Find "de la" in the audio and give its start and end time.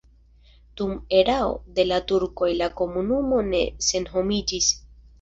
1.77-2.01